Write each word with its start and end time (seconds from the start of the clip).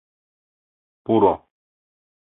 —Пуро. 1.03 1.33